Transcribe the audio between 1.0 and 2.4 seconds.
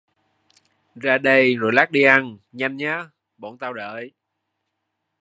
đây rồi lát đi ăn,